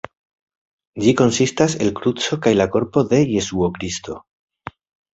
[1.03, 4.21] Ĝi konsistas el kruco kaj la korpo de Jesuo Kristo.